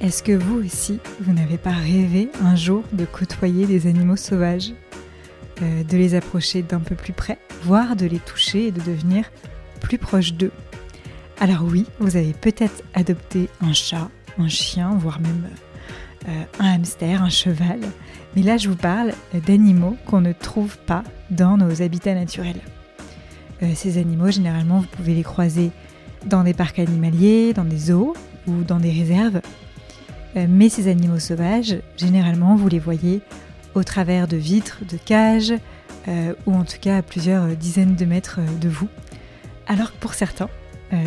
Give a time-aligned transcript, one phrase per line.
[0.00, 4.72] Est-ce que vous aussi, vous n'avez pas rêvé un jour de côtoyer des animaux sauvages
[5.60, 9.30] euh, De les approcher d'un peu plus près, voire de les toucher et de devenir
[9.80, 10.52] plus proche d'eux?
[11.38, 14.08] Alors oui, vous avez peut-être adopté un chat,
[14.38, 15.50] un chien, voire même
[16.28, 17.80] euh, un hamster, un cheval.
[18.34, 19.12] Mais là, je vous parle
[19.46, 22.60] d'animaux qu'on ne trouve pas dans nos habitats naturels.
[23.62, 25.70] Euh, ces animaux, généralement, vous pouvez les croiser
[26.24, 28.14] dans des parcs animaliers, dans des zoos
[28.46, 29.42] ou dans des réserves.
[30.36, 33.20] Euh, mais ces animaux sauvages, généralement, vous les voyez
[33.74, 35.54] au travers de vitres, de cages,
[36.08, 38.88] euh, ou en tout cas à plusieurs dizaines de mètres de vous.
[39.66, 40.48] Alors que pour certains,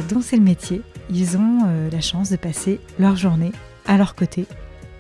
[0.08, 3.52] dont c'est le métier, ils ont la chance de passer leur journée
[3.86, 4.46] à leur côté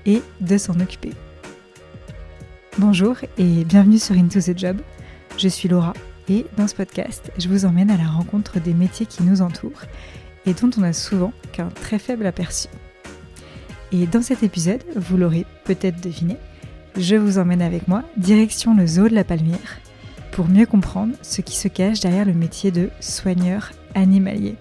[0.05, 1.11] et de s'en occuper.
[2.77, 4.81] Bonjour et bienvenue sur Into the Job.
[5.37, 5.93] Je suis Laura
[6.27, 9.83] et dans ce podcast, je vous emmène à la rencontre des métiers qui nous entourent
[10.45, 12.67] et dont on a souvent qu'un très faible aperçu.
[13.93, 16.37] Et dans cet épisode, vous l'aurez peut-être deviné,
[16.97, 19.79] je vous emmène avec moi direction le zoo de la Palmière
[20.31, 24.55] pour mieux comprendre ce qui se cache derrière le métier de soigneur animalier.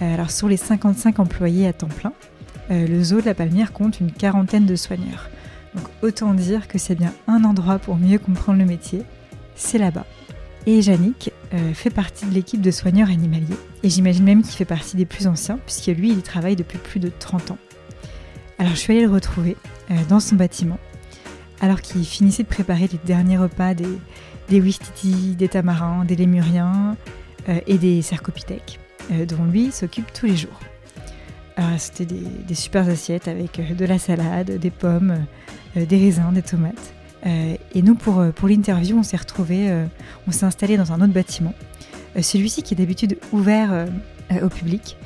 [0.00, 2.14] Euh, alors sur les 55 employés à temps plein,
[2.70, 5.28] euh, le zoo de la Palmière compte une quarantaine de soigneurs.
[5.74, 9.02] Donc autant dire que c'est bien un endroit pour mieux comprendre le métier,
[9.54, 10.06] c'est là-bas.
[10.64, 13.56] Et Yannick euh, fait partie de l'équipe de soigneurs animaliers.
[13.82, 16.78] Et j'imagine même qu'il fait partie des plus anciens, puisque lui, il y travaille depuis
[16.78, 17.58] plus de 30 ans.
[18.58, 19.56] Alors je suis allée le retrouver
[19.90, 20.78] euh, dans son bâtiment,
[21.60, 23.98] alors qu'il finissait de préparer les derniers repas des,
[24.48, 24.62] des
[25.36, 26.96] des tamarins, des lémuriens
[27.48, 28.80] euh, et des cercopithèques,
[29.28, 30.60] dont lui s'occupe tous les jours.
[31.78, 35.24] C'était des, des super assiettes avec de la salade, des pommes,
[35.74, 36.92] des raisins, des tomates.
[37.26, 39.86] Euh, et nous, pour, euh, l'interview, on s'est retrouvé, euh,
[40.26, 41.54] on s'est installé dans un autre bâtiment.
[42.20, 43.86] Celui-ci qui est d'habitude ouvert
[44.42, 44.96] au public,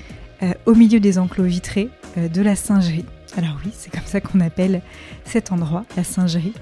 [0.65, 3.05] au milieu des enclos vitrés de la singerie.
[3.37, 4.83] Alors oui, c'est comme ça qu'on appelle
[5.25, 6.55] cet endroit, la singerie,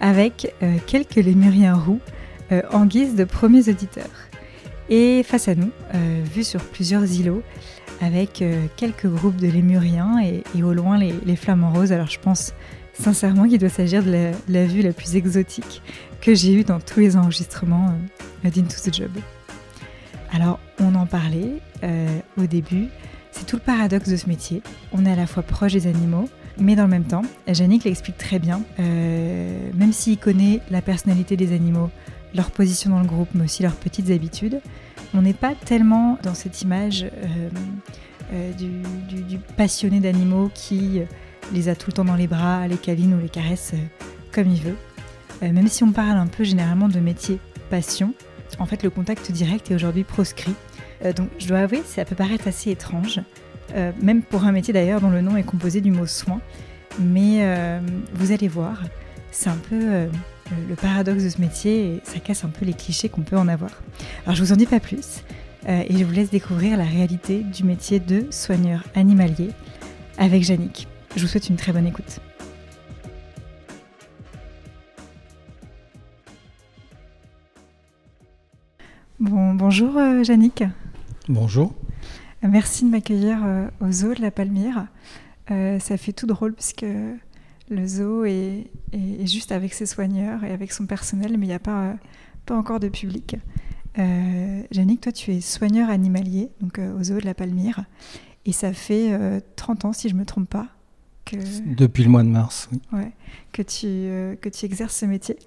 [0.00, 0.54] avec
[0.86, 2.00] quelques lémuriens roux
[2.72, 4.10] en guise de premiers auditeurs.
[4.88, 5.70] Et face à nous,
[6.34, 7.42] vu sur plusieurs îlots,
[8.00, 8.42] avec
[8.76, 11.92] quelques groupes de lémuriens et, au loin les, les flamants roses.
[11.92, 12.54] Alors je pense
[12.94, 15.82] sincèrement qu'il doit s'agir de la, vue la plus exotique
[16.20, 17.94] que j'ai eue dans tous les enregistrements
[18.44, 19.10] euh, d'Into the Job.
[20.32, 22.88] Alors, on en parlait euh, au début,
[23.34, 24.62] c'est tout le paradoxe de ce métier.
[24.92, 26.28] On est à la fois proche des animaux,
[26.58, 31.36] mais dans le même temps, Yannick l'explique très bien, euh, même s'il connaît la personnalité
[31.36, 31.90] des animaux,
[32.34, 34.60] leur position dans le groupe, mais aussi leurs petites habitudes,
[35.14, 37.06] on n'est pas tellement dans cette image
[38.58, 41.02] du, passionné d'animaux qui
[41.52, 43.78] les a tout le temps dans les bras, les câline ou les caresse euh,
[44.32, 44.76] comme il veut.
[45.42, 47.38] Euh, même si on parle un peu généralement de métier
[47.70, 48.14] passion,
[48.58, 50.54] en fait le contact direct est aujourd'hui proscrit.
[51.04, 53.20] Euh, donc je dois avouer, ça peut paraître assez étrange,
[54.00, 56.40] même pour un métier d'ailleurs dont le nom est composé du mot soin.
[57.00, 57.44] Mais
[58.12, 58.82] vous allez voir,
[59.32, 60.06] c'est un peu
[60.68, 63.48] le paradoxe de ce métier et ça casse un peu les clichés qu'on peut en
[63.48, 63.70] avoir.
[64.26, 65.24] Alors je vous en dis pas plus
[65.66, 69.50] et je vous laisse découvrir la réalité du métier de soigneur animalier
[70.18, 70.86] avec Yannick.
[71.16, 72.20] Je vous souhaite une très bonne écoute.
[79.20, 80.22] Bon, bonjour euh,
[81.30, 81.72] Bonjour.
[82.42, 84.88] Merci de m'accueillir euh, au zoo de la Palmyre.
[85.50, 86.84] Euh, ça fait tout drôle puisque
[87.70, 88.70] le zoo est,
[89.24, 91.94] juste avec ses soigneurs et avec son personnel, mais il n'y a pas,
[92.44, 93.36] pas encore de public.
[93.98, 94.62] Euh,
[95.00, 97.84] toi, tu es soigneur animalier donc au zoo de la Palmyre,
[98.44, 99.18] et ça fait
[99.56, 100.68] 30 ans, si je ne me trompe pas,
[101.32, 102.80] depuis le mois de mars, oui.
[102.92, 103.12] Ouais,
[103.52, 105.38] que, tu, euh, que tu exerces ce métier.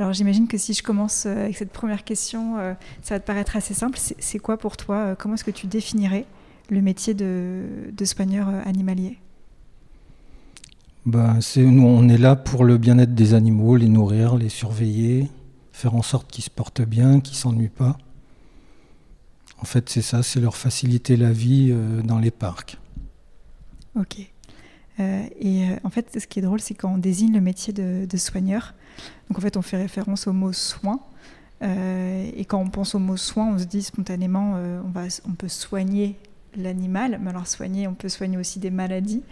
[0.00, 2.72] Alors j'imagine que si je commence euh, avec cette première question, euh,
[3.02, 3.98] ça va te paraître assez simple.
[4.18, 6.24] C'est quoi pour toi Comment est-ce que tu définirais
[6.70, 9.18] le métier de, de soigneur animalier?
[11.04, 15.28] Ben, nous, on est là pour le bien-être des animaux, les nourrir, les surveiller,
[15.72, 17.98] faire en sorte qu'ils se portent bien, qu'ils s'ennuient pas.
[19.60, 21.74] En fait, c'est ça, c'est leur faciliter la vie
[22.04, 22.78] dans les parcs.
[23.98, 24.30] Ok.
[25.00, 27.72] Euh, et euh, en fait, ce qui est drôle, c'est quand on désigne le métier
[27.72, 28.74] de, soigneur,
[29.28, 31.00] donc en fait, on fait référence au mot soin.
[31.62, 34.54] Euh, et quand on pense au mot soin, on se dit spontanément,
[34.84, 36.16] on, va, on peut soigner
[36.56, 39.22] l'animal, mais alors soigner, on peut soigner aussi des maladies,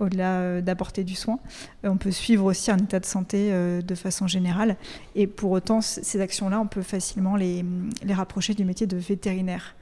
[0.00, 1.38] au-delà d'apporter du soin.
[1.84, 4.76] on peut suivre aussi un état de santé de façon générale.
[5.14, 7.64] Et pour autant, ces actions-là, on peut facilement les,
[8.02, 9.74] les, rapprocher du métier de vétérinaire.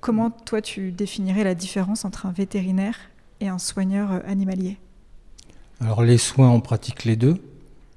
[0.00, 2.96] comment toi, tu définirais la différence entre un vétérinaire
[3.40, 4.76] et un soigneur euh, animalier
[5.80, 7.40] Alors les soins, on pratique les deux,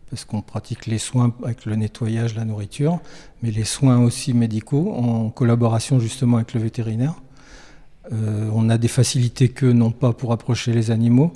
[0.09, 2.99] parce qu'on pratique les soins avec le nettoyage, la nourriture,
[3.41, 7.15] mais les soins aussi médicaux en collaboration justement avec le vétérinaire.
[8.11, 11.31] Euh, on a des facilités que non pas pour approcher les animaux,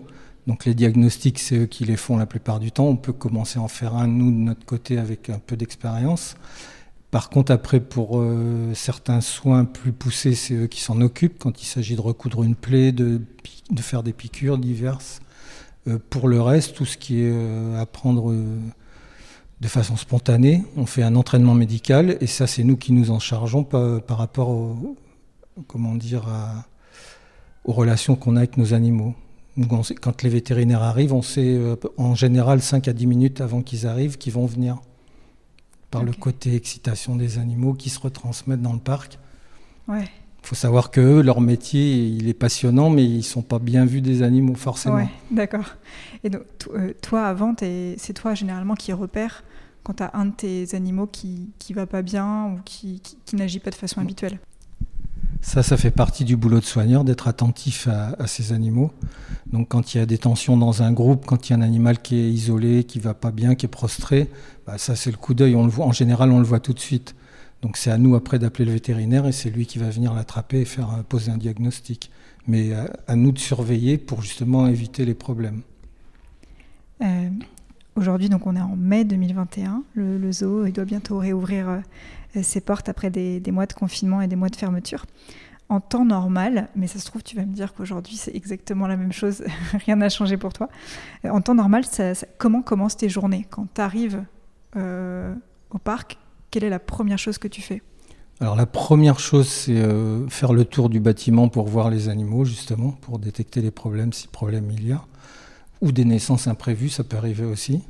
[0.48, 2.86] Donc les diagnostics, c'est eux qui les font la plupart du temps.
[2.86, 6.36] On peut commencer à en faire un, nous, de notre côté, avec un peu d'expérience.
[7.12, 11.62] Par contre, après, pour euh, certains soins plus poussés, c'est eux qui s'en occupent quand
[11.62, 13.22] il s'agit de recoudre une plaie, de,
[13.70, 15.22] de faire des piqûres diverses.
[15.88, 18.34] Euh, pour le reste, tout ce qui est euh, à prendre
[19.60, 23.20] de façon spontanée, on fait un entraînement médical et ça, c'est nous qui nous en
[23.20, 24.96] chargeons par, par rapport au,
[25.68, 26.26] comment dire,
[27.66, 29.16] aux relations qu'on a avec nos animaux.
[30.02, 31.60] quand les vétérinaires arrivent, on sait
[31.98, 34.78] en général 5 à 10 minutes avant qu'ils arrivent qu'ils vont venir
[35.92, 39.20] par le côté excitation des animaux qui se retransmettent dans le parc.
[39.88, 40.10] Ouais.
[40.48, 44.00] Il faut savoir que leur métier, il est passionnant, mais ils sont pas bien vus
[44.00, 44.96] des animaux forcément.
[44.96, 45.76] Ouais, d'accord.
[46.24, 49.44] Et donc, euh, toi, avant, c'est toi généralement qui repères
[49.84, 53.36] quand tu as un de tes animaux qui ne va pas bien ou qui, qui
[53.36, 54.40] n'agit pas de façon habituelle?
[55.42, 58.94] Ça, ça fait partie du boulot de soigneur, d'être attentif à, ces animaux.
[59.52, 61.62] Donc quand il y a des tensions dans un groupe, quand il y a un
[61.62, 64.30] animal qui est isolé, qui va pas bien, qui est prostré,
[64.66, 65.58] bah, ça c'est le coup d'œil.
[65.58, 67.16] On le voit, en général, on le voit tout de suite.
[67.62, 70.62] Donc c'est à nous après d'appeler le vétérinaire et c'est lui qui va venir l'attraper
[70.62, 72.12] et faire euh, poser un diagnostic.
[72.48, 75.62] Mais à, à, nous de surveiller pour justement éviter les problèmes.
[77.02, 77.30] Euh,
[77.96, 79.84] aujourd'hui, donc on est en mai 2021.
[79.96, 81.80] Le, zoo il doit bientôt réouvrir euh,
[82.36, 85.06] euh, ses portes après des, mois de confinement et des mois de fermeture.
[85.70, 88.96] En temps normal, mais ça se trouve, tu vas me dire qu'aujourd'hui c'est exactement la
[88.96, 89.44] même chose,
[89.86, 90.70] rien n'a changé pour toi.
[91.26, 91.84] Euh, en temps normal,
[92.38, 94.24] comment commencent tes journées Quand tu arrives
[94.76, 95.34] euh,
[95.70, 96.18] au parc,
[96.52, 97.82] quelle est la première chose que tu fais
[98.40, 99.82] alors la première chose, c'est
[100.30, 104.28] faire le tour du bâtiment pour voir les animaux, justement, pour détecter les problèmes, si
[104.28, 105.04] problème il y a,
[105.82, 107.82] ou des naissances imprévues, ça peut arriver aussi.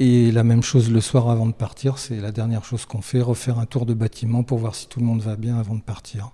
[0.00, 3.20] Et la même chose le soir avant de partir, c'est la dernière chose qu'on fait,
[3.20, 5.82] refaire un tour de bâtiment pour voir si tout le monde va bien avant de
[5.82, 6.32] partir.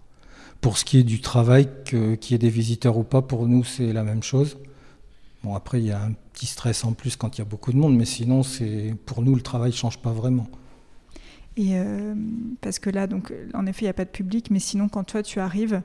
[0.60, 3.64] Pour ce qui est du travail, qu'il y ait des visiteurs ou pas, pour nous
[3.64, 4.56] c'est la même chose.
[5.44, 7.72] Bon après il y a un petit stress en plus quand il y a beaucoup
[7.72, 10.46] de monde, mais sinon c'est pour nous le travail ne change pas vraiment.
[11.56, 12.14] Et euh,
[12.60, 15.04] parce que là donc en effet il n'y a pas de public, mais sinon quand
[15.04, 15.80] toi tu arrives,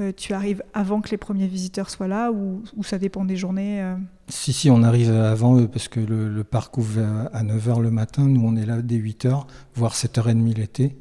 [0.00, 3.82] euh, tu arrives avant que les premiers visiteurs soient là ou, ça dépend des journées
[3.82, 3.96] euh?
[4.28, 7.00] Si, si, on arrive avant eux parce que le, parc ouvre
[7.32, 8.26] à 9h le matin.
[8.26, 9.44] Nous, on est là dès 8h,
[9.74, 10.96] voire 7h30 l'été,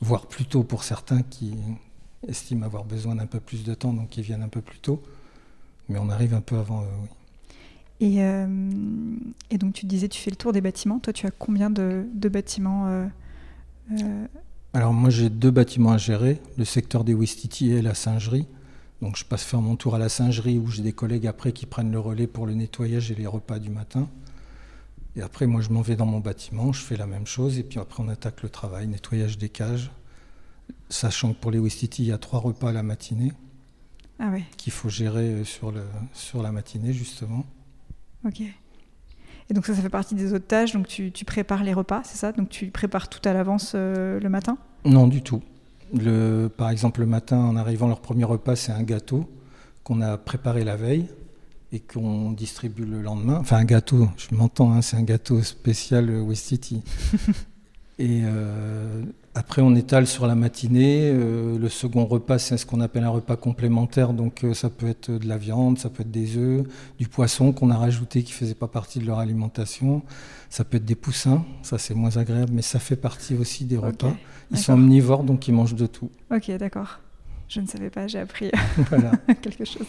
[0.00, 1.54] voire plus tôt pour certains qui
[2.28, 5.02] estiment avoir besoin d'un peu plus de temps, donc ils viennent un peu plus tôt.
[5.88, 7.08] Mais on arrive un peu avant eux, oui.
[8.02, 8.20] Et,
[9.50, 11.00] et, donc tu disais, tu fais le tour des bâtiments.
[11.00, 13.10] Toi, tu as combien de, de bâtiments
[14.72, 18.46] alors moi j'ai deux bâtiments à gérer, le secteur des Wistiti et la singerie.
[19.02, 21.66] Donc je passe faire mon tour à la singerie où j'ai des collègues après qui
[21.66, 24.08] prennent le relais pour le nettoyage et les repas du matin.
[25.16, 27.62] Et après moi je m'en vais dans mon bâtiment, je fais la même chose et
[27.62, 29.90] puis après on attaque le travail, nettoyage des cages.
[30.88, 33.32] Sachant que pour les Wistiti il y a trois repas à la matinée
[34.20, 35.82] ah qu'il faut gérer euh, sur, le,
[36.12, 37.44] sur la matinée justement.
[38.24, 38.42] Ok.
[39.50, 40.72] Et donc ça, ça fait partie des autres tâches.
[40.72, 42.32] Donc tu, prépares les repas, c'est ça?
[42.32, 44.56] Donc tu prépares tout à l'avance euh, le matin?
[44.84, 45.42] Non, du tout.
[45.92, 49.28] Le, par exemple, le matin, en arrivant, leur premier repas, c'est un gâteau
[49.82, 51.08] qu'on a préparé la veille
[51.72, 53.38] et qu'on distribue le lendemain.
[53.40, 56.82] Enfin, un gâteau, je m'entends, hein, c'est un gâteau spécial West City.
[57.98, 59.02] et euh,
[59.34, 61.08] après, on étale sur la matinée.
[61.12, 64.12] Euh, le second repas, c'est ce qu'on appelle un repas complémentaire.
[64.12, 66.66] Donc, euh, ça peut être de la viande, ça peut être des œufs,
[66.98, 70.02] du poisson qu'on a rajouté qui ne faisait pas partie de leur alimentation.
[70.48, 71.44] Ça peut être des poussins.
[71.62, 74.16] Ça, c'est moins agréable, mais ça fait partie aussi des repas.
[74.50, 76.10] Ils sont omnivores, donc ils mangent de tout.
[76.34, 76.98] Ok, d'accord.
[77.48, 78.50] Je ne savais pas, j'ai appris
[79.42, 79.86] quelque chose.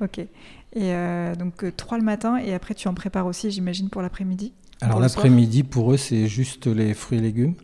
[0.00, 0.18] Ok.
[0.18, 0.28] Et
[0.76, 4.54] euh, donc, trois le matin, et après, tu en prépares aussi, j'imagine, pour l'après-midi?
[4.80, 7.54] Alors, l'après-midi, pour eux, c'est juste les fruits et légumes.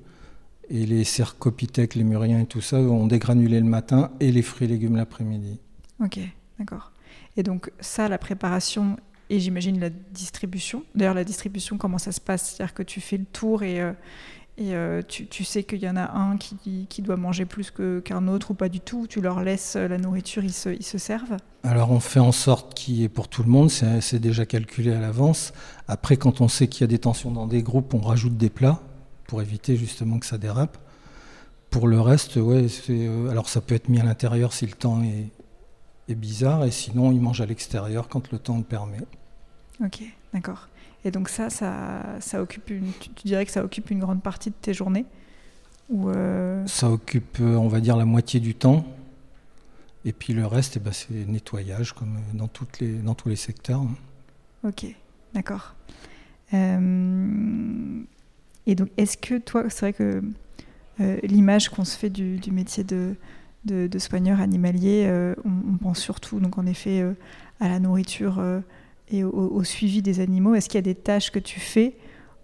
[0.70, 4.66] Et les cercopithèques, les muriens et tout ça ont dégranulé le matin et les fruits
[4.66, 5.58] et légumes l'après-midi.
[6.02, 6.18] Ok,
[6.58, 6.92] d'accord.
[7.36, 8.96] Et donc ça, la préparation
[9.30, 10.84] et j'imagine la distribution.
[10.94, 12.54] D'ailleurs, la distribution, comment ça se passe?
[12.54, 13.92] C'est-à-dire que tu fais le tour et, euh,
[14.56, 17.72] et euh, tu, tu, sais qu'il y en a un qui, qui doit manger plus
[18.04, 19.06] qu'un autre ou pas du tout.
[19.06, 21.36] Tu leur laisses la nourriture, ils se, ils se servent?
[21.62, 24.92] Alors on fait en sorte qu'il y ait pour tout le monde, c'est déjà calculé
[24.92, 25.52] à l'avance.
[25.86, 28.50] Après, quand on sait qu'il y a des tensions dans des groupes, on rajoute des
[28.50, 28.80] plats
[29.28, 30.76] pour éviter justement que ça dérape.
[31.70, 35.02] Pour le reste, ouais, euh, alors ça peut être mis à l'intérieur si le temps
[35.04, 35.28] est,
[36.08, 39.02] est, bizarre, et sinon ils mangent à l'extérieur quand le temps le permet.
[39.84, 40.68] Ok, d'accord.
[41.04, 44.48] Et donc ça, ça, ça occupe une, tu, dirais que ça occupe une grande partie
[44.48, 45.04] de tes journées
[45.90, 48.84] ou euh, Ça occupe, euh, on va dire, la moitié du temps.
[50.06, 53.36] Et puis le reste, eh ben, c'est nettoyage, comme dans, toutes les, dans tous les
[53.36, 53.82] secteurs.
[54.64, 54.86] Ok,
[55.34, 55.74] d'accord.
[56.54, 57.28] Euh,
[58.68, 60.22] et donc, est-ce que toi, c'est vrai que
[61.00, 63.16] euh, l'image qu'on se fait du, métier de,
[63.64, 67.14] de, soigneur animalier, euh, on, pense surtout, donc en effet, euh,
[67.60, 68.42] à la nourriture
[69.10, 71.96] et au, suivi des animaux Est-ce qu'il y a des tâches que tu fais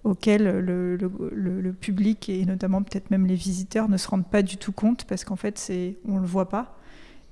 [0.03, 4.57] auxquelles le, le, public et notamment peut-être même les visiteurs ne se rendent pas du
[4.57, 6.79] tout compte parce qu'en fait c'est on le voit pas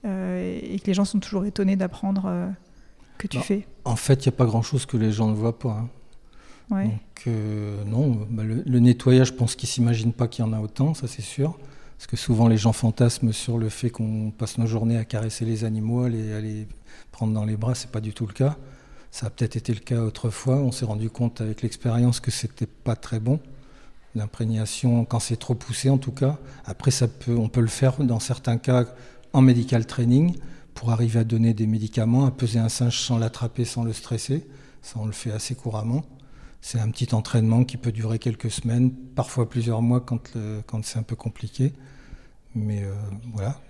[0.04, 2.52] et que les gens sont toujours étonnés d'apprendre
[3.18, 3.66] que tu bah, fais?
[3.84, 5.70] En fait, il n'y a pas grand-chose que les gens ne voient pas.
[5.70, 5.88] Hein.
[6.70, 10.60] Donc euh, non, bah, le, nettoyage, je pense qu'ils s'imaginent pas qu'il y en a
[10.60, 11.58] autant, ça c'est sûr.
[11.98, 15.44] Parce que souvent les gens fantasment sur le fait qu'on passe nos journées à caresser
[15.44, 16.66] les animaux, à les, à les
[17.12, 18.56] prendre dans les bras, c'est pas du tout le cas.
[19.10, 20.56] Ça a peut-être été le cas autrefois.
[20.56, 23.38] On s'est rendu compte avec l'expérience que c'était pas très bon.
[24.14, 26.38] L'imprégnation, quand c'est trop poussé en tout cas.
[26.64, 28.86] Après, ça peut, on peut le faire dans certains cas
[29.32, 30.36] en medical training
[30.74, 34.46] pour arriver à donner des médicaments, à peser un singe sans l'attraper, sans le stresser.
[34.80, 36.04] Ça, on le fait assez couramment.
[36.62, 40.32] C'est un petit entraînement qui peut durer quelques semaines, parfois plusieurs mois quand,
[40.66, 41.74] quand c'est un peu compliqué.
[42.54, 42.94] Mais euh,
[43.32, 43.60] voilà.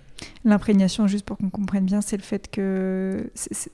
[0.45, 3.29] L'imprégnation, juste pour qu'on comprenne bien, c'est le fait que.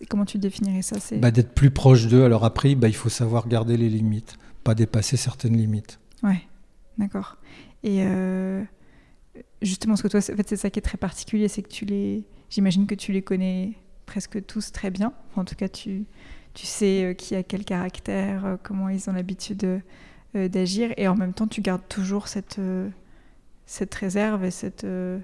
[0.10, 2.24] comment tu définirais ça bah, D'être plus proche d'eux.
[2.24, 6.00] Alors après, bah, il faut savoir garder les limites, pas dépasser certaines limites.
[6.24, 6.42] Ouais,
[6.98, 7.38] d'accord.
[7.84, 8.64] Et euh,
[9.62, 11.86] justement, ce que toi, en fait, c'est ça qui est très particulier, c'est que tu
[11.86, 12.24] les.
[12.50, 13.74] J'imagine que tu les connais
[14.06, 15.14] presque tous très bien.
[15.36, 16.06] En tout cas, tu,
[16.54, 19.82] tu sais euh, qui a quel caractère, comment ils ont l'habitude
[20.34, 22.60] d'agir, et en même temps, tu gardes toujours cette
[23.70, 24.84] cette réserve et cette...
[24.84, 25.20] Euh,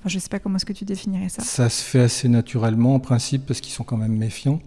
[0.00, 1.42] enfin, je ne sais pas comment est-ce que tu définirais ça.
[1.42, 4.60] Ça se fait assez naturellement en principe parce qu'ils sont quand même méfiants.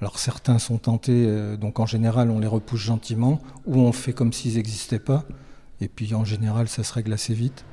[0.00, 4.12] Alors certains sont tentés, euh, donc en général on les repousse gentiment ou on fait
[4.12, 5.24] comme s'ils n'existaient pas.
[5.80, 7.64] Et puis en général ça se règle assez vite.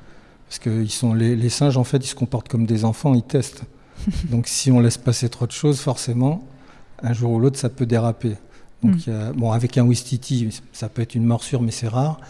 [0.48, 3.12] Parce que ils sont, les, les, singes en fait ils se comportent comme des enfants,
[3.12, 3.64] ils testent.
[4.30, 6.48] donc si on laisse passer trop de choses, forcément,
[7.02, 8.36] un jour ou l'autre ça peut déraper.
[8.82, 9.32] Donc, hmm.
[9.36, 12.20] bon, avec un Wistiti, ça peut être une morsure, mais c'est rare.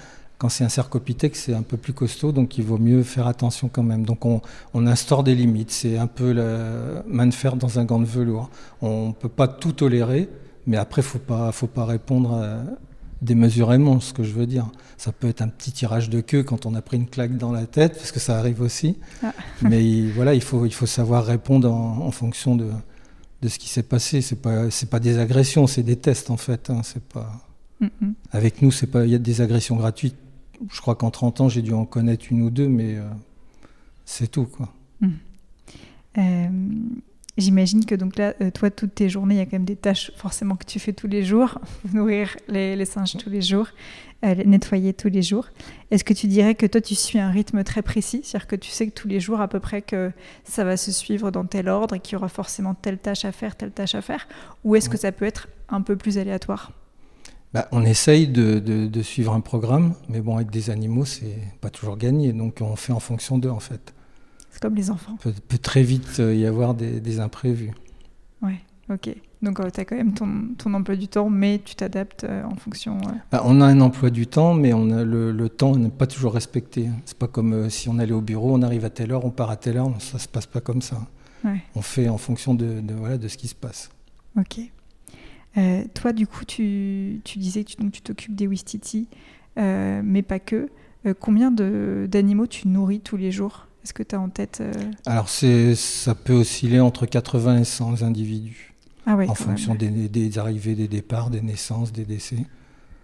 [0.43, 3.71] Quand c'est un cercopithèque, c'est un peu plus costaud, donc il vaut mieux faire attention
[3.73, 4.05] quand même.
[4.05, 4.41] Donc on,
[4.75, 5.71] instaure des limites.
[5.71, 8.50] C'est un peu la main de fer dans un gant de velours.
[8.81, 10.29] On ne peut pas tout tolérer,
[10.67, 12.45] mais après, il ne faut pas, répondre
[13.23, 14.67] démesurément, ce que je veux dire.
[14.99, 17.52] Ça peut être un petit tirage de queue quand on a pris une claque dans
[17.52, 18.97] la tête, parce que ça arrive aussi.
[19.23, 19.33] Ah.
[19.62, 22.67] mais voilà, il faut, savoir répondre en, fonction de,
[23.49, 24.21] ce qui s'est passé.
[24.21, 26.71] Ce n'est pas, pas des agressions, c'est des tests en fait.
[26.71, 26.83] Hein.
[26.85, 27.47] C'est pas...
[28.31, 30.15] Avec nous, il y a des agressions gratuites
[30.71, 33.09] je crois qu'en 30 ans, j'ai dû en connaître une ou deux, mais euh,
[34.05, 34.47] c'est tout.
[34.47, 34.73] quoi.
[35.01, 35.11] Hmm.
[36.19, 36.49] Euh,
[37.39, 39.77] j'imagine que donc là, euh, toi, toutes tes journées, il y a quand même des
[39.77, 41.59] tâches forcément que tu fais tous les jours,
[41.93, 43.69] nourrir les, singes tous les jours,
[44.23, 45.47] les nettoyer tous les jours.
[45.91, 48.71] Est-ce que tu dirais que toi, tu suis un rythme très précis, c'est-à-dire que tu
[48.71, 50.12] sais que tous les jours à peu près que
[50.45, 53.33] ça va se suivre dans tel ordre et qu'il y aura forcément telle tâche à
[53.33, 54.29] faire, telle tâche à faire,
[54.65, 56.73] ou est-ce que ça peut être un peu plus aléatoire?
[57.53, 61.97] Bah, on essaye de, suivre un programme, mais bon, avec des animaux, c'est pas toujours
[61.97, 62.33] gagné.
[62.33, 63.95] Donc on fait en fonction d'eux, en fait.
[64.53, 65.17] C'est comme les enfants.
[65.21, 67.73] Peut, peut très vite euh, y avoir des, imprévus.
[68.43, 69.15] Ouais, ok.
[69.43, 72.55] Donc euh, tu as quand même ton, emploi du temps, mais tu t'adaptes euh, en
[72.55, 72.99] fonction.
[73.33, 76.35] Bah, on a un emploi du temps, mais on a le, temps n'est pas toujours
[76.35, 76.89] respecté.
[77.07, 79.51] C'est pas comme si on allait au bureau, on arrive à telle heure, on part
[79.51, 79.91] à telle heure.
[80.01, 80.99] Ça se passe pas comme ça.
[81.75, 83.91] On fait en fonction de, voilà, de ce qui se passe.
[84.39, 84.61] Ok.
[85.59, 89.09] Euh, toi, du coup, tu, disais que tu t'occupes des Wistiti,
[89.59, 90.69] euh, mais pas que.
[91.05, 93.67] Euh, combien d'animaux tu nourris tous les jours?
[93.85, 94.62] Est-ce que tu as en tête
[95.07, 98.75] Alors, ça peut osciller entre 80 et 100 individus.
[99.05, 102.47] Ah en fonction des, arrivées, des départs, des naissances, des décès.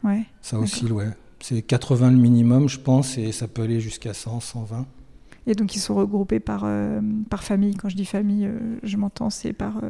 [0.05, 1.09] Ouais, ça oscille, ouais.
[1.41, 4.87] C'est 80 le minimum, je pense, et ça peut aller jusqu'à 100, 120.
[5.49, 6.67] Et donc, ils sont regroupés par,
[7.29, 7.75] par famille.
[7.75, 8.49] Quand je dis famille,
[8.85, 9.81] je m'entends, c'est par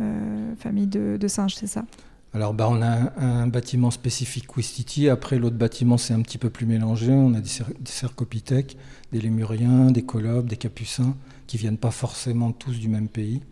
[0.00, 1.84] euh, famille de, singes, c'est ça?
[2.32, 5.08] Alors, bah, on a un, bâtiment spécifique Ouistiti.
[5.08, 7.10] Après, l'autre bâtiment, c'est un petit peu plus mélangé.
[7.10, 8.76] On a des, des cercopithèques,
[9.12, 11.16] des lémuriens, des colobes, des capucins,
[11.48, 13.42] qui viennent pas forcément tous du même pays,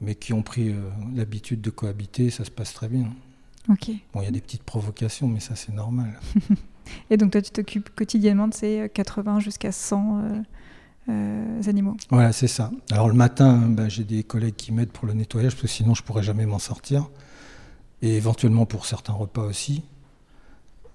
[0.00, 0.80] mais qui ont pris euh,
[1.14, 2.30] l'habitude de cohabiter.
[2.30, 3.08] Ça se passe très bien.
[3.68, 3.90] Ok.
[4.14, 6.18] Bon, il y a des petites provocations, mais ça, c'est normal.
[7.10, 10.22] Et donc, toi, tu t'occupes quotidiennement de ces 80 jusqu'à 100
[11.10, 11.96] euh, animaux.
[12.08, 12.70] Voilà, c'est ça.
[12.90, 15.94] Alors le matin, ben, j'ai des collègues qui m'aident pour le nettoyage, parce que sinon
[15.94, 17.10] je pourrais jamais m'en sortir.
[18.02, 19.82] Et éventuellement pour certains repas aussi.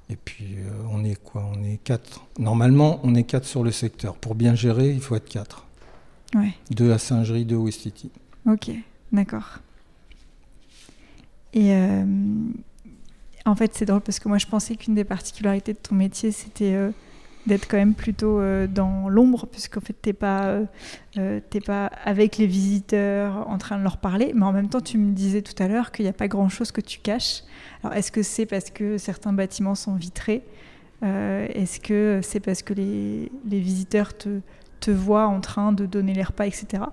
[0.10, 1.50] Et puis euh, on est quoi?
[1.54, 2.26] On est quatre.
[2.40, 4.16] Normalement, on est quatre sur le secteur.
[4.16, 5.66] Pour bien gérer, il faut être quatre.
[6.36, 6.54] Ouais.
[6.72, 8.10] Deux à Singerie, deux au Westiti.
[8.48, 8.72] Ok,
[9.12, 9.60] d'accord.
[11.54, 12.06] Et euh,
[13.46, 16.32] en fait, c'est drôle parce que moi, je pensais qu'une des particularités de ton métier,
[16.32, 16.76] c'était
[17.46, 20.66] d'être quand même plutôt euh, dans l'ombre, puisqu'en fait, tu n'es pas, euh,
[21.18, 24.98] euh, pas avec les visiteurs en train de leur parler, mais en même temps, tu
[24.98, 27.44] me disais tout à l'heure qu'il n'y a pas grand-chose que tu caches.
[27.84, 30.44] Alors, est-ce que c'est parce que certains bâtiments sont vitrés
[31.02, 34.40] Est-ce que c'est parce que les, les visiteurs te,
[34.80, 36.84] te, voient en train de donner les repas, etc.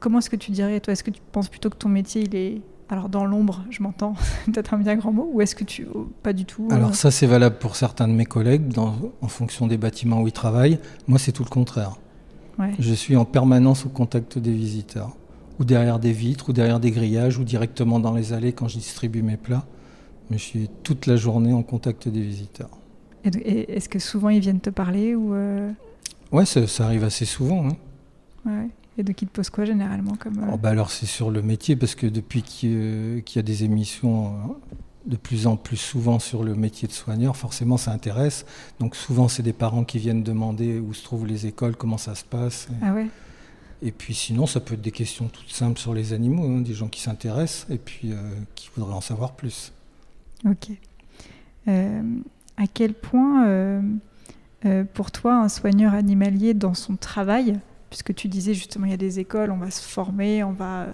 [0.00, 2.34] comment est-ce que tu dirais, toi, est-ce que tu penses plutôt que ton métier, il
[2.34, 4.14] est alors dans l'ombre, je m'entends,
[4.46, 5.86] peut-être un bien grand mot, ou est-ce que tu...
[5.94, 9.66] Oh, pas du tout Alors ça c'est valable pour certains de mes collègues en fonction
[9.66, 10.78] des bâtiments où ils travaillent.
[11.06, 11.96] Moi c'est tout le contraire.
[12.78, 15.16] Je suis en permanence au contact des visiteurs,
[15.58, 18.78] ou derrière des vitres, ou derrière des grillages, ou directement dans les allées quand je
[18.78, 19.66] distribue mes plats.
[20.30, 22.70] Mais je suis toute la journée en contact des visiteurs.
[23.24, 25.70] Et est-ce que souvent ils viennent te parler ou euh...
[26.32, 27.68] Ouais, ça, arrive assez souvent.
[27.68, 27.76] Hein.
[28.46, 28.68] Ouais.
[28.96, 30.52] Et de qui te pose quoi généralement comme, euh?
[30.52, 34.26] oh, bah Alors c'est sur le métier, parce que depuis qu'il y a des émissions
[34.26, 34.30] euh,
[35.06, 38.46] de plus en plus souvent sur le métier de soigneur, forcément ça intéresse.
[38.80, 42.14] Donc souvent c'est des parents qui viennent demander où se trouvent les écoles, comment ça
[42.14, 42.68] se passe.
[42.82, 43.08] Ah ouais
[43.82, 46.72] et puis sinon, ça peut être des questions toutes simples sur les animaux, hein, des
[46.72, 48.14] gens qui s'intéressent et puis
[48.54, 49.74] qui voudraient en savoir plus.
[50.46, 50.70] Ok.
[51.68, 52.02] Euh,
[52.56, 53.82] à quel point, euh,
[54.64, 57.58] euh, pour toi, un soigneur animalier dans son travail,
[57.94, 60.88] puisque tu disais justement il y a des écoles, on va se former, on va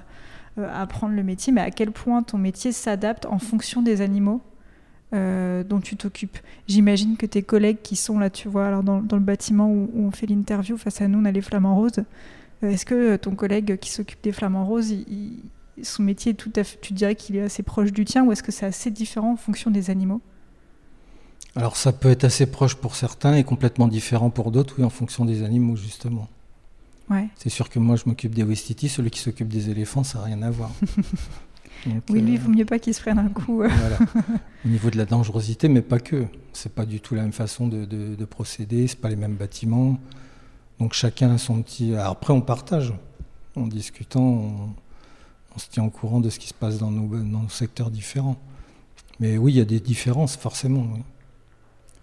[0.58, 4.42] apprendre le métier, mais à quel point ton métier s'adapte en fonction des animaux
[5.12, 6.36] dont tu t'occupes?
[6.68, 10.10] J'imagine que tes collègues qui sont là, tu vois, alors dans, le bâtiment où, on
[10.10, 12.04] fait l'interview, face à nous, on a les flamants roses.
[12.60, 14.94] Est-ce que ton collègue qui s'occupe des flamants roses,
[15.82, 18.42] son métier tout à fait, tu dirais qu'il est assez proche du tien ou est-ce
[18.42, 20.20] que c'est assez différent en fonction des animaux?
[21.56, 24.90] Alors ça peut être assez proche pour certains et complètement différent pour d'autres, oui, en
[24.90, 26.28] fonction des animaux justement.
[27.10, 27.28] Ouais.
[27.36, 30.24] C'est sûr que moi je m'occupe des Westiti, celui qui s'occupe des éléphants, ça n'a
[30.24, 30.70] rien à voir.
[32.08, 33.56] oui, lui, il vaut mieux pas qu'il se prenne un coup.
[33.56, 33.98] voilà.
[34.64, 36.26] Au niveau de la dangerosité, mais pas que.
[36.52, 39.34] C'est pas du tout la même façon de, de, de procéder, c'est pas les mêmes
[39.36, 39.98] bâtiments.
[40.78, 41.94] Donc chacun a son petit.
[41.96, 42.94] après, on partage.
[43.56, 44.74] En discutant, on,
[45.54, 47.90] on se tient au courant de ce qui se passe dans nos, dans nos secteurs
[47.90, 48.36] différents.
[49.18, 50.86] Mais oui, il y a des différences, forcément.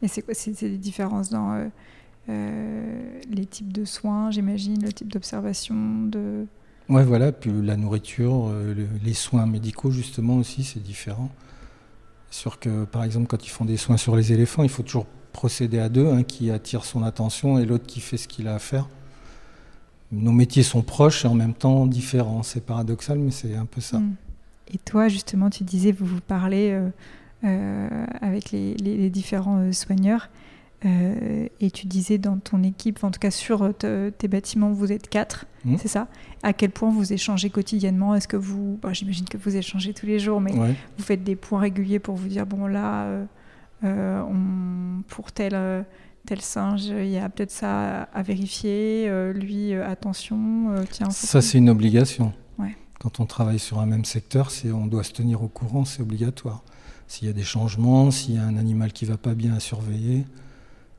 [0.01, 1.69] Et c'est quoi C'est des différences dans euh, euh,
[2.27, 6.45] les types de soins, j'imagine, le type d'observation de...
[6.89, 11.29] Ouais, voilà, puis la nourriture, euh, les soins médicaux, justement, aussi, c'est différent.
[12.29, 14.83] C'est sûr que, par exemple, quand ils font des soins sur les éléphants, il faut
[14.83, 18.47] toujours procéder à deux, un qui attire son attention et l'autre qui fait ce qu'il
[18.47, 18.87] a à faire
[20.11, 22.43] nos métiers sont proches et en même temps différents.
[22.43, 23.99] C'est paradoxal, mais c'est un peu ça.
[23.99, 24.15] Mm.
[24.73, 26.89] Et toi, justement, tu disais, vous vous parlez euh,
[27.45, 30.29] euh, avec les, différents euh, soigneurs.
[30.83, 35.45] Et tu disais dans ton équipe, en tout cas sur tes bâtiments, vous êtes quatre,
[35.65, 35.77] mm.
[35.79, 36.07] c'est ça?
[36.43, 38.13] À quel point vous échangez quotidiennement?
[38.15, 41.61] Est-ce que vous, j'imagine que vous échangez tous les jours, mais vous faites des points
[41.61, 43.07] réguliers pour vous dire bon là,
[43.83, 45.85] on, pour tel
[46.27, 51.09] tel singe, il y a peut-être ça à vérifier, euh, lui, euh, attention, euh, tiens.
[51.09, 52.33] Ça, c'est une obligation.
[52.99, 56.63] Quand on travaille sur un même secteur, on doit se tenir au courant, c'est obligatoire.
[57.07, 59.59] S'il y a des changements, s'il y a un animal qui va pas bien à
[59.59, 60.25] surveiller.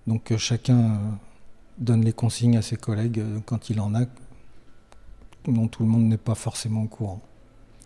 [0.09, 0.99] Donc chacun
[1.79, 4.01] donne les consignes à ses collègues quand il en a,
[5.47, 7.21] dont tout le monde n'est pas forcément au courant.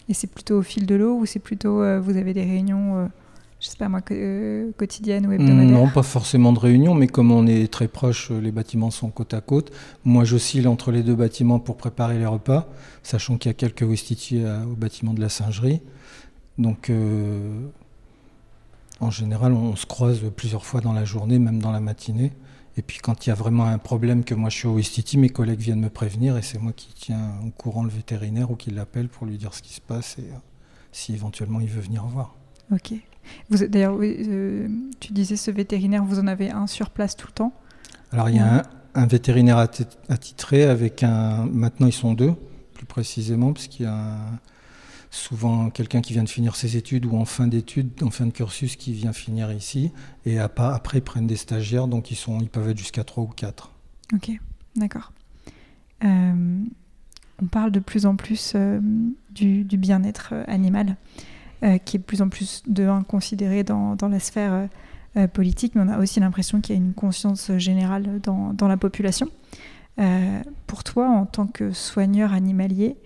[0.08, 3.10] Et c'est plutôt au fil de l'eau ou c'est plutôt, vous avez des réunions
[3.62, 7.30] je sais pas moi, euh, quotidienne ou hebdomadaire Non, pas forcément de réunion, mais comme
[7.30, 9.70] on est très proche, euh, les bâtiments sont côte à côte.
[10.04, 12.68] Moi, j'oscille entre les deux bâtiments pour préparer les repas,
[13.04, 15.80] sachant qu'il y a quelques Westiti au bâtiment de la singerie.
[16.58, 17.68] Donc, euh,
[19.02, 22.32] en général, on se croise plusieurs fois dans la journée, même dans la matinée.
[22.76, 25.18] Et puis, quand il y a vraiment un problème que moi je suis au Westiti,
[25.18, 28.56] mes collègues viennent me prévenir et c'est moi qui tiens au courant le vétérinaire ou
[28.56, 30.30] qui l'appelle pour lui dire ce qui se passe et
[30.92, 32.34] si éventuellement il veut venir voir.
[32.70, 32.94] Ok.
[33.50, 34.68] D'ailleurs, euh,
[35.00, 37.52] tu disais ce vétérinaire, vous en avez un sur place tout le temps?
[38.12, 38.62] Alors, il y a
[38.94, 39.58] un, vétérinaire
[40.08, 41.46] attitré avec un.
[41.46, 42.34] Maintenant, ils sont deux,
[42.74, 44.16] plus précisément, parce qu'il y a
[45.12, 48.32] souvent quelqu'un qui vient de finir ses études ou en fin d'études, en fin de
[48.32, 49.92] cursus, qui vient finir ici.
[50.24, 53.70] Et après, ils prennent des stagiaires, donc ils, sont, peuvent être jusqu'à trois ou quatre.
[54.14, 54.30] Ok,
[54.74, 55.12] d'accord.
[56.02, 56.64] Euh,
[57.42, 58.80] on parle de plus en plus euh,
[59.30, 60.96] du, bien-être animal.
[61.62, 64.68] Euh, qui est de plus en plus de considéré dans, la sphère
[65.32, 69.28] politique, mais on a aussi l'impression qu'il y a une conscience générale dans la population.
[70.66, 72.96] pour toi, en tant que soigneur animalier,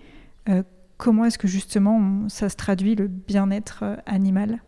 [0.96, 4.62] comment est-ce que justement ça se traduit le bien-être animal?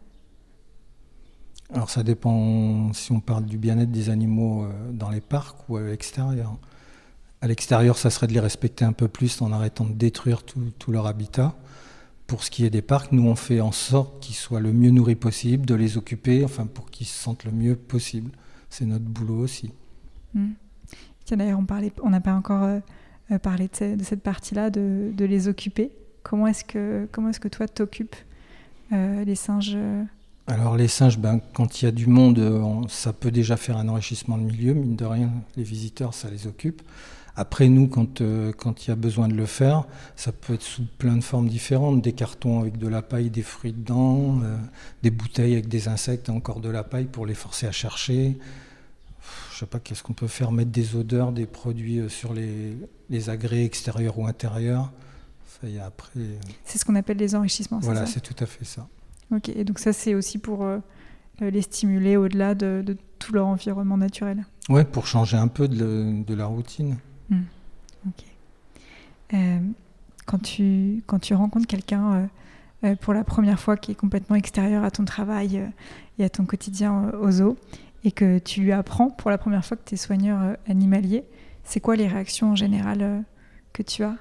[1.73, 5.83] Alors ça dépend si on parle du bien-être des animaux dans les parcs ou à
[5.83, 6.57] l'extérieur.
[7.41, 10.73] À l'extérieur, ça serait de les respecter un peu plus en arrêtant de détruire tout,
[10.79, 11.55] tout leur habitat
[12.29, 14.91] pour ce qui est des parcs, nous on fait en sorte qu'ils soient le mieux
[14.91, 18.31] nourris possible, de les occuper, enfin pour qu'ils se sentent le mieux possible.
[18.69, 19.73] C'est notre boulot aussi.
[20.35, 20.53] Hmm.
[21.31, 21.61] D'ailleurs,
[22.03, 22.81] on n'a pas encore euh,
[23.33, 25.91] euh, parlé de, cette partie-là, de, les occuper.
[26.22, 28.16] Comment est-ce que, comment est que toi t'occupes
[28.92, 29.76] euh, les singes
[30.46, 33.88] Alors les singes, ben, quand il y a du monde, ça peut déjà faire un
[33.88, 36.83] enrichissement de milieu, mine de rien, les visiteurs, ça les occupe.
[37.37, 38.20] Après, nous, quand
[38.57, 39.85] quand il y a besoin de le faire,
[40.16, 42.02] ça peut être sous plein de formes différentes.
[42.02, 44.40] Des cartons avec de la paille, des fruits dedans,
[45.04, 48.37] des bouteilles avec des insectes encore de la paille pour les forcer à chercher.
[49.52, 52.76] Je sais pas, qu'est-ce qu'on peut faire Mettre des odeurs, des produits sur les,
[53.09, 54.90] les agrès extérieurs ou intérieurs.
[55.61, 56.21] Ça y après.
[56.64, 57.81] C'est ce qu'on appelle les enrichissements.
[57.81, 58.87] Voilà, c'est tout à fait ça.
[59.35, 60.79] Ok, et donc ça, c'est aussi pour euh,
[61.40, 64.47] les stimuler au-delà de, tout leur environnement naturel.
[64.68, 66.99] Ouais, pour changer un peu de, la routine.
[67.29, 67.42] Hmm.
[68.07, 68.25] Ok.
[69.35, 69.59] Euh,
[70.27, 72.29] quand, tu, quand tu rencontres quelqu'un
[72.85, 75.61] euh, pour la première fois qui est complètement extérieur à ton travail
[76.18, 77.57] et à ton quotidien au zoo,
[78.05, 81.25] et que tu lui apprends pour la première fois que tu es soigneur animalier,
[81.64, 83.25] c'est quoi les réactions en général
[83.73, 84.16] que tu as?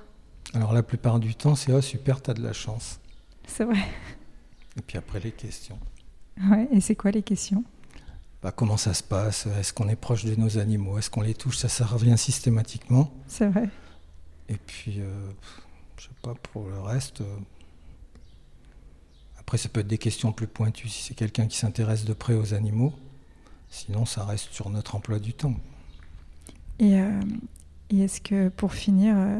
[0.53, 2.99] Alors la plupart du temps, c'est oh super, t'as de la chance.
[3.47, 3.79] C'est vrai.
[4.77, 5.79] Et puis après les questions.
[6.49, 7.63] Ouais, et c'est quoi les questions?
[8.41, 9.47] Bah, Comment ça se passe?
[9.59, 10.97] Est-ce qu'on est proche de nos animaux?
[10.97, 11.57] Est-ce qu'on les touche?
[11.57, 13.11] Ça, ça revient systématiquement.
[13.27, 13.69] C'est vrai.
[14.49, 15.31] Et puis, euh,
[15.97, 17.21] je sais pas, pour le reste.
[17.21, 17.37] Euh,
[19.39, 22.33] après, ça peut être des questions plus pointues si c'est quelqu'un qui s'intéresse de près
[22.33, 22.93] aux animaux.
[23.69, 25.55] Sinon, ça reste sur notre emploi du temps.
[26.79, 27.19] Et, euh,
[27.89, 29.39] et est-ce que, pour finir, euh,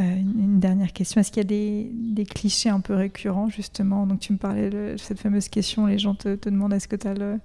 [0.00, 1.20] une dernière question.
[1.20, 4.94] Est-ce qu'il y a des, clichés un peu récurrents, justement Donc, tu me parlais de
[4.98, 7.38] cette fameuse question les gens te, demandent est-ce que, as le...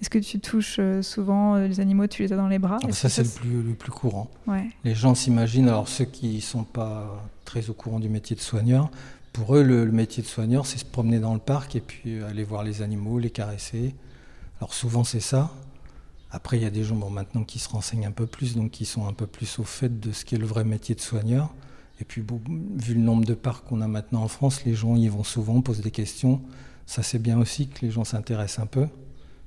[0.00, 2.78] est que tu touches euh, souvent euh, les animaux, tu les as dans les bras?
[2.82, 4.30] Ah, Ça, c'est le plus, le plus courant.
[4.46, 4.70] Ouais.
[4.84, 8.40] Les gens s'imaginent, alors ceux qui ne sont pas très au courant du métier de
[8.40, 8.90] soigneur,
[9.34, 12.44] pour eux, le, métier de soigneur, c'est se promener dans le parc et puis aller
[12.44, 13.94] voir les animaux, les caresser.
[14.60, 15.50] Alors, souvent, c'est ça.
[16.30, 18.70] Après, il y a des gens bon, maintenant qui se renseignent un peu plus, donc
[18.70, 21.52] qui sont un peu plus au fait de ce qu'est le vrai métier de soigneur.
[22.00, 25.08] Et puis, vu le nombre de parcs qu'on a maintenant en France, les gens y
[25.08, 26.42] vont souvent, posent des questions.
[26.86, 28.86] Ça, c'est bien aussi que les gens s'intéressent un peu.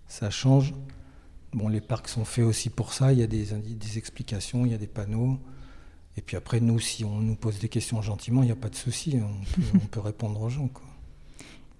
[0.07, 0.73] Ça change.
[1.53, 3.11] Bon, les parcs sont faits aussi pour ça.
[3.11, 5.37] Il y a des, des explications, il y a des panneaux.
[6.17, 8.69] Et puis après, nous, si on nous pose des questions gentiment, il n'y a pas
[8.69, 9.19] de souci.
[9.75, 10.67] On, peut, répondre aux gens.
[10.67, 10.83] Quoi.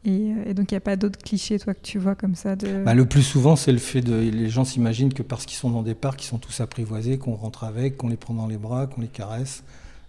[0.06, 2.56] Euh, et, donc, il n'y a pas d'autres clichés, toi, que tu vois comme ça
[2.56, 2.84] de...
[2.84, 4.14] Bah, le plus souvent, c'est le fait de.
[4.14, 7.36] Les gens s'imaginent que parce qu'ils sont dans des parcs, ils sont tous apprivoisés, qu'on
[7.36, 9.64] rentre avec, qu'on les prend dans les bras, qu'on les caresse.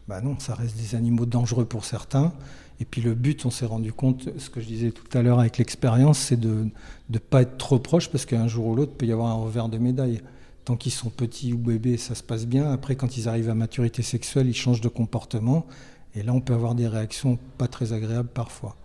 [0.08, 2.32] Bah non, ça reste des animaux dangereux pour certains.
[2.80, 5.38] Et puis le but, on s'est rendu compte, ce que je disais tout à l'heure
[5.38, 6.68] avec l'expérience, c'est de
[7.10, 9.68] ne pas être trop proche parce qu'un jour ou l'autre, peut y avoir un revers
[9.68, 10.22] de médaille.
[10.64, 12.70] Tant qu'ils sont petits ou bébés, ça se passe bien.
[12.70, 15.66] Après, quand ils arrivent à maturité sexuelle, ils changent de comportement.
[16.14, 18.76] Et là, on peut avoir des réactions pas très agréables parfois.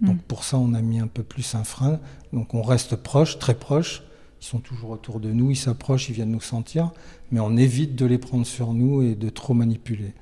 [0.00, 0.06] Mm.
[0.08, 2.00] Donc pour ça, on a mis un peu plus un frein.
[2.34, 4.02] Donc on reste proche, très proche.
[4.42, 6.90] Ils sont toujours autour de nous, ils s'approchent, ils viennent nous sentir.
[7.30, 10.12] Mais on évite de les prendre sur nous et de trop manipuler.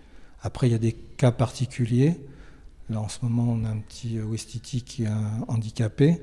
[0.45, 2.21] Après, il y a des cas particuliers.
[2.91, 5.09] Là, en ce moment, on a un petit euh, Westiti qui est
[5.49, 6.21] handicapé.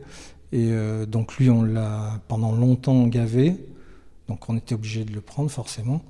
[0.51, 3.55] Et euh, donc, lui, on l'a pendant longtemps gavé.
[4.27, 6.03] Donc, on était obligé de le prendre, forcément.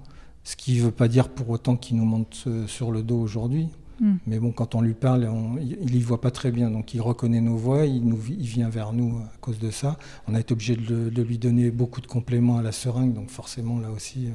[0.44, 3.18] Ce qui ne veut pas dire pour autant qu'il nous monte euh, sur le dos
[3.18, 3.70] aujourd'hui.
[4.02, 4.16] Hmm.
[4.28, 6.70] Mais bon, quand on lui parle, il n'y voit pas très bien.
[6.70, 9.98] Donc, il reconnaît nos voix, il, nous, il, vient vers nous à cause de ça.
[10.28, 13.14] On a été obligé de, de, lui donner beaucoup de compléments à la seringue.
[13.14, 14.28] Donc, forcément, là aussi.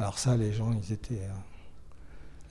[0.00, 1.20] alors, ça, les gens, ils étaient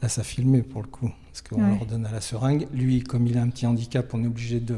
[0.01, 2.67] Là, ça filmé pour le coup, parce qu'on leur donne à la seringue.
[2.73, 4.77] Lui, comme il a un petit handicap, on est obligé de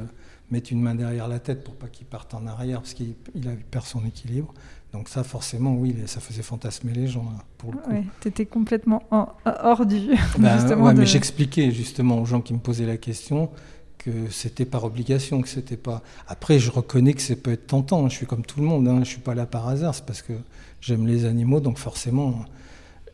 [0.50, 3.52] mettre une main derrière la tête pour pas qu'il parte en arrière, parce qu'il a
[3.70, 4.54] perd son équilibre.
[4.94, 7.92] Donc ça, forcément, oui, ça faisait fantasmer les gens, hein, pour le coup.
[8.20, 10.10] tu étais complètement hors du...
[10.38, 13.50] Ben, justement mais j'expliquais justement aux gens qui me posaient la question
[13.98, 16.02] que c'était par obligation, que c'était pas...
[16.28, 18.10] Après, je reconnais que ça peut être tentant, hein.
[18.10, 20.22] je suis comme tout le monde, hein, je suis pas là par hasard, c'est parce
[20.22, 20.34] que
[20.82, 22.44] j'aime les animaux, donc forcément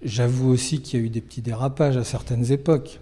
[0.04, 3.00] J'avoue aussi qu'il y a eu des petits dérapages à certaines époques,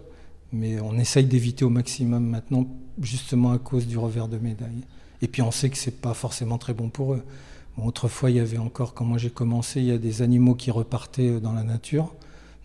[0.53, 2.67] mais on essaye d'éviter au maximum maintenant,
[3.01, 4.84] justement à cause du revers de médaille.
[5.21, 7.23] Et puis on sait que c'est pas forcément très bon pour eux.
[7.77, 10.71] autrefois, il y avait encore, quand moi j'ai commencé, il y a des animaux qui
[10.71, 12.13] repartaient dans la nature.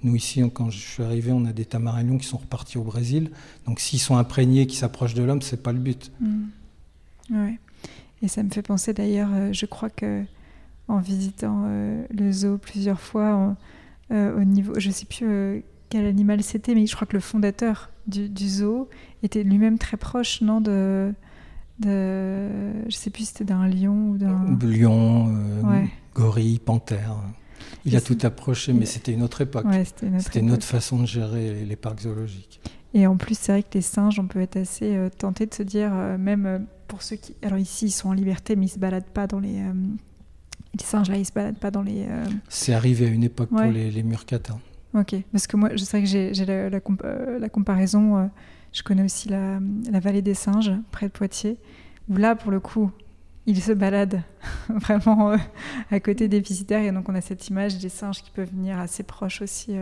[0.03, 3.31] Nous ici, quand je suis arrivé, on a des tamarins qui sont repartis au Brésil.
[3.67, 6.11] Donc s'ils sont imprégnés, qui s'approchent de l'homme, c'est pas le but.
[6.21, 6.45] Mmh.
[7.33, 7.59] Ouais.
[8.23, 10.25] Et ça me fait penser d'ailleurs, euh, je crois que
[10.89, 13.53] en visitant euh, le zoo plusieurs fois, euh,
[14.11, 17.91] au niveau, je sais plus euh, quel animal c'était, mais je crois que le fondateur
[18.07, 18.89] du, zoo
[19.23, 21.13] était lui-même très proche, non de,
[21.79, 22.49] de,
[22.89, 27.17] je sais plus si c'était d'un lion ou d'un lion, euh, gorille, panthère.
[27.85, 29.67] Il a tout approché, mais c'était une autre époque.
[30.19, 32.61] c'était une, autre façon de gérer les, parcs zoologiques.
[32.93, 35.63] Et en plus, c'est vrai que les singes, on peut être assez tenté de se
[35.63, 39.05] dire, même pour ceux qui, alors ici, ils sont en liberté, mais ils se baladent
[39.05, 39.63] pas dans les
[40.79, 42.07] les singes là, ils se baladent pas dans les.
[42.09, 44.61] Euh, C'est arrivé à une époque pour les, les murcatins.
[44.95, 48.17] Ok, parce que moi, je sais que j'ai la, la, euh, la, comparaison.
[48.17, 48.27] Euh,
[48.73, 51.59] je connais aussi la, la, vallée des singes, près de Poitiers,
[52.09, 52.91] où là, pour le coup,
[53.47, 54.23] il se balade
[54.69, 55.37] vraiment
[55.91, 58.79] à côté des visiteurs et donc on a cette image des singes qui peuvent venir
[58.79, 59.73] assez proches aussi.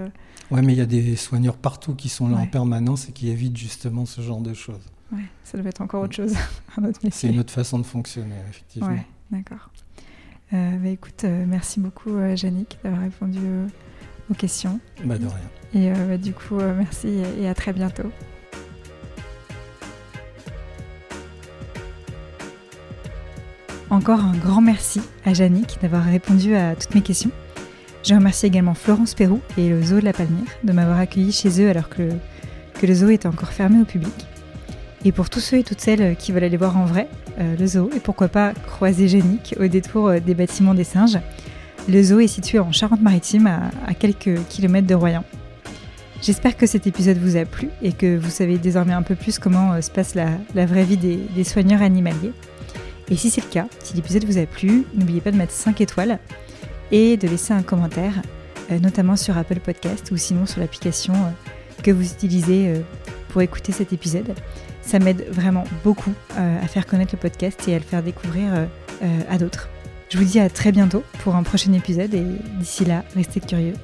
[0.50, 3.28] Ouais, mais il y a des soigneurs partout qui sont là en permanence et qui
[3.28, 4.86] évitent justement ce genre de choses.
[5.12, 6.34] Ouais, ça doit être encore autre chose,
[6.76, 7.10] un autre métier.
[7.12, 8.88] C'est une autre façon de fonctionner, effectivement.
[8.88, 9.70] Ouais, d'accord.
[10.52, 13.38] Euh, bah, écoute, merci beaucoup, Yannick, d'avoir répondu
[14.30, 14.80] aux questions.
[15.04, 15.38] Bah, de rien.
[15.74, 18.10] Et bah, du coup, merci et à très bientôt.
[23.90, 27.30] Encore un grand merci à Jannick d'avoir répondu à toutes mes questions.
[28.04, 31.62] Je remercie également Florence Perrou et le zoo de la Palmyre de m'avoir accueilli chez
[31.62, 32.10] eux alors que
[32.78, 34.26] que le zoo était encore fermé au public.
[35.04, 37.08] Et pour tous ceux et toutes celles qui veulent aller voir en vrai
[37.38, 41.18] euh, le zoo et pourquoi pas croiser Jannick au détour euh, des bâtiments des singes,
[41.88, 43.46] le zoo est situé en Charente-Maritime
[43.86, 45.24] à, quelques kilomètres de Royan.
[46.20, 49.38] J'espère que cet épisode vous a plu et que vous savez désormais un peu plus
[49.38, 52.32] comment euh, se passe la, vraie vie des soigneurs animaliers.
[53.10, 55.80] Et si c'est le cas, si l'épisode vous a plu, n'oubliez pas de mettre 5
[55.80, 56.18] étoiles
[56.90, 58.12] et de laisser un commentaire,
[58.70, 62.80] euh, notamment sur Apple Podcast ou sinon sur l'application euh, que vous utilisez euh,
[63.30, 64.34] pour écouter cet épisode.
[64.88, 68.66] Ça m'aide vraiment beaucoup à faire connaître le podcast et à le faire découvrir
[69.28, 69.68] à d'autres.
[70.08, 72.24] Je vous dis à très bientôt pour un prochain épisode et
[72.58, 73.74] d'ici là, restez curieux